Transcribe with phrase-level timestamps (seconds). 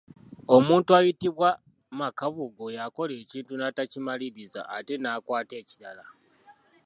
[0.55, 1.49] Omuntu ayitibwa
[1.99, 6.05] Makaabugo y'akola ekintu n’atakimaliriza ate n’akwata ekirala.